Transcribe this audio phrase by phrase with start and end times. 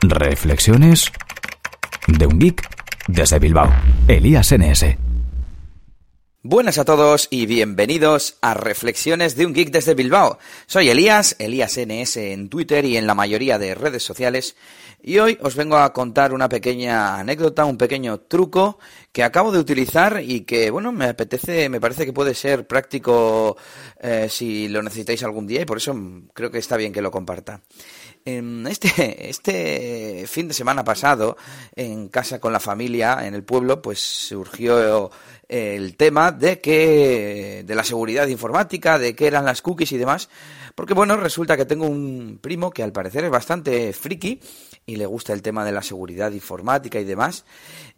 [0.00, 1.10] Reflexiones
[2.06, 2.62] de un geek
[3.08, 3.68] desde Bilbao.
[4.06, 4.96] Elías NS.
[6.44, 10.38] Buenas a todos y bienvenidos a Reflexiones de un Geek desde Bilbao.
[10.66, 14.56] Soy Elías, Elías NS en Twitter y en la mayoría de redes sociales.
[15.02, 18.78] Y hoy os vengo a contar una pequeña anécdota, un pequeño truco
[19.10, 23.56] que acabo de utilizar y que, bueno, me apetece, me parece que puede ser práctico
[24.00, 25.94] eh, si lo necesitáis algún día y por eso
[26.32, 27.62] creo que está bien que lo comparta.
[28.28, 31.38] Este, este fin de semana pasado,
[31.74, 35.10] en casa con la familia, en el pueblo, pues surgió
[35.48, 40.28] el tema de que de la seguridad informática, de qué eran las cookies y demás,
[40.74, 44.40] porque bueno, resulta que tengo un primo que al parecer es bastante friki
[44.84, 47.44] y le gusta el tema de la seguridad informática y demás.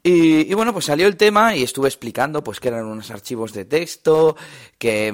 [0.02, 3.66] Y, bueno, pues salió el tema y estuve explicando pues que eran unos archivos de
[3.66, 4.34] texto
[4.78, 5.12] que,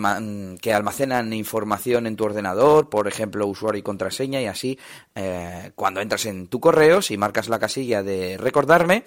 [0.61, 4.79] que almacenan información en tu ordenador, por ejemplo, usuario y contraseña, y así
[5.15, 9.05] eh, cuando entras en tu correo, si marcas la casilla de recordarme,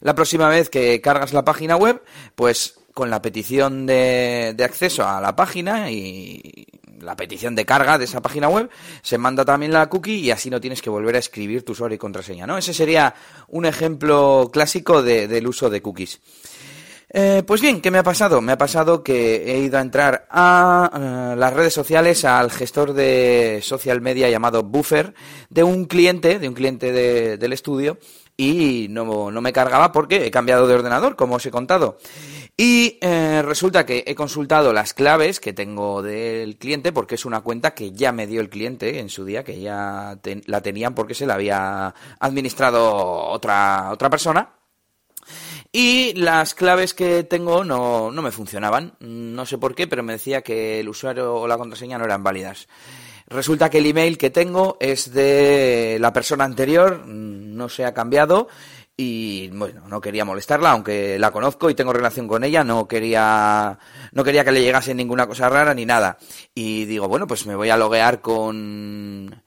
[0.00, 2.02] la próxima vez que cargas la página web,
[2.34, 6.66] pues con la petición de, de acceso a la página y
[7.02, 8.70] la petición de carga de esa página web,
[9.02, 11.96] se manda también la cookie y así no tienes que volver a escribir tu usuario
[11.96, 12.56] y contraseña, ¿no?
[12.56, 13.14] Ese sería
[13.48, 16.20] un ejemplo clásico del uso de cookies.
[17.14, 18.40] Eh, pues bien, ¿qué me ha pasado?
[18.40, 22.94] Me ha pasado que he ido a entrar a eh, las redes sociales, al gestor
[22.94, 25.12] de social media llamado Buffer,
[25.50, 26.90] de un cliente, de un cliente
[27.36, 27.98] del estudio,
[28.34, 31.98] y no, no, me cargaba porque he cambiado de ordenador, como os he contado.
[32.56, 37.42] Y eh, resulta que he consultado las claves que tengo del cliente porque es una
[37.42, 41.14] cuenta que ya me dio el cliente en su día, que ya la tenían porque
[41.14, 44.61] se la había administrado otra, otra persona.
[45.72, 48.94] Y las claves que tengo no, no me funcionaban.
[49.00, 52.22] No sé por qué, pero me decía que el usuario o la contraseña no eran
[52.22, 52.68] válidas.
[53.26, 58.48] Resulta que el email que tengo es de la persona anterior, no se ha cambiado
[58.94, 63.78] y bueno, no quería molestarla, aunque la conozco y tengo relación con ella, no quería
[64.12, 66.18] no quería que le llegase ninguna cosa rara ni nada.
[66.54, 69.42] Y digo, bueno, pues me voy a loguear con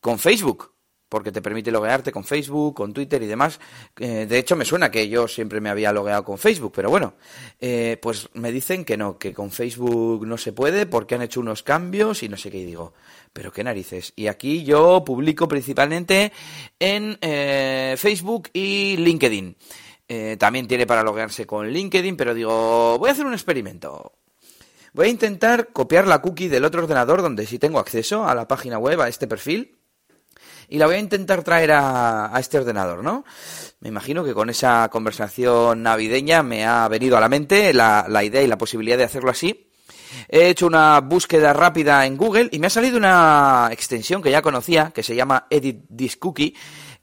[0.00, 0.72] con Facebook,
[1.16, 3.58] porque te permite loguearte con Facebook, con Twitter y demás.
[3.98, 7.14] Eh, de hecho, me suena que yo siempre me había logueado con Facebook, pero bueno,
[7.58, 11.40] eh, pues me dicen que no, que con Facebook no se puede porque han hecho
[11.40, 12.58] unos cambios y no sé qué.
[12.58, 12.92] Y digo,
[13.32, 14.12] pero qué narices.
[14.14, 16.32] Y aquí yo publico principalmente
[16.78, 19.56] en eh, Facebook y LinkedIn.
[20.38, 24.12] También tiene para loguearse con LinkedIn, pero digo, voy a hacer un experimento.
[24.92, 28.46] Voy a intentar copiar la cookie del otro ordenador donde sí tengo acceso a la
[28.46, 29.76] página web, a este perfil,
[30.68, 33.24] y la voy a intentar traer a, este ordenador, ¿no?
[33.80, 38.24] Me imagino que con esa conversación navideña me ha venido a la mente la, la
[38.24, 39.70] idea y la posibilidad de hacerlo así.
[40.28, 44.42] He hecho una búsqueda rápida en Google y me ha salido una extensión que ya
[44.42, 46.54] conocía, que se llama Edit This Cookie,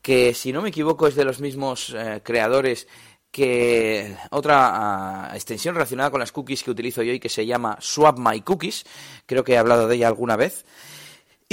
[0.02, 2.88] que si no me equivoco es de los mismos eh, creadores
[3.34, 7.78] que otra ah, extensión relacionada con las cookies que utilizo yo y que se llama
[7.82, 8.86] Swap My Cookies.
[9.26, 10.66] Creo que he hablado de ella alguna vez.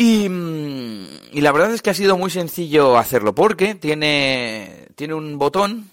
[0.02, 5.12] Y, mm, y, la verdad es que ha sido muy sencillo hacerlo porque tiene, tiene
[5.12, 5.90] un botón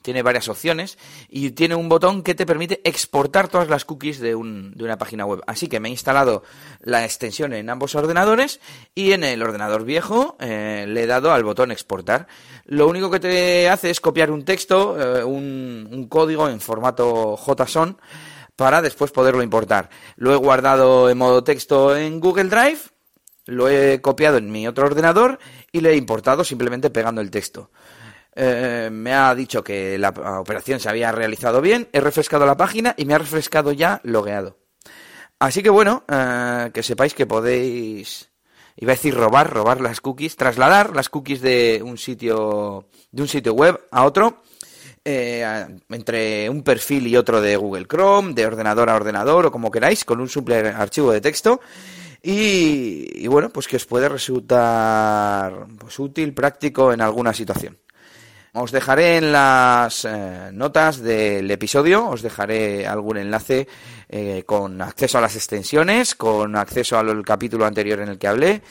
[0.00, 0.96] tiene varias opciones
[1.28, 4.96] y tiene un botón que te permite exportar todas las cookies de, un, de una
[4.96, 5.42] página web.
[5.48, 6.44] Así que me he instalado
[6.80, 8.60] la extensión en ambos ordenadores
[8.94, 12.28] y en el ordenador viejo eh, le he dado al botón exportar.
[12.66, 17.96] Lo único que te hace es copiar un texto, eh, un, código en formato JSON
[18.54, 19.88] para después poderlo importar.
[20.16, 22.91] Lo he guardado en modo texto en Google Drive,
[23.46, 25.38] lo he copiado en mi otro ordenador
[25.70, 27.70] y le he importado simplemente pegando el texto.
[28.34, 32.94] Eh, me ha dicho que la operación se había realizado bien, he refrescado la página
[32.96, 34.58] y me ha refrescado ya logueado.
[35.38, 38.30] Así que bueno, eh, que sepáis que podéis,
[38.76, 43.28] iba a decir robar, robar las cookies, trasladar las cookies de un sitio, de un
[43.28, 44.42] sitio web a otro,
[45.04, 49.70] eh, entre un perfil y otro de Google Chrome, de ordenador a ordenador o como
[49.70, 51.60] queráis, con un simple archivo de texto.
[52.22, 57.78] Y, bueno, pues que os puede resultar pues, útil, práctico en alguna situación.
[58.54, 63.66] Os dejaré en las eh, notas del episodio, os dejaré algún enlace
[64.08, 68.62] eh, con acceso a las extensiones, con acceso al capítulo anterior en el que hablé.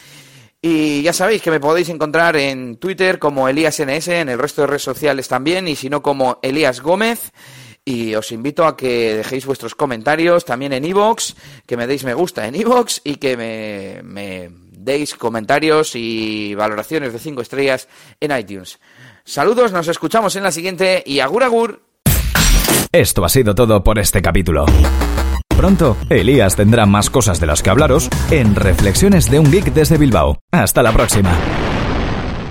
[0.62, 4.68] Y ya sabéis que me podéis encontrar en Twitter como ElíasNS, en el resto de
[4.68, 7.32] redes sociales también, y si no como Elías Gómez.
[7.84, 11.34] Y os invito a que dejéis vuestros comentarios también en iVoox,
[11.66, 17.14] que me deis me gusta en iVoox y que me, me deis comentarios y valoraciones
[17.14, 17.88] de 5 estrellas
[18.20, 18.80] en iTunes.
[19.24, 21.82] Saludos, nos escuchamos en la siguiente y agur agur.
[22.92, 24.66] Esto ha sido todo por este capítulo.
[25.56, 29.98] Pronto, Elías tendrá más cosas de las que hablaros en Reflexiones de un Geek desde
[29.98, 30.40] Bilbao.
[30.52, 31.38] Hasta la próxima.